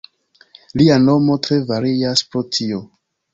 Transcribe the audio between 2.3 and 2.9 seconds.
pro tio.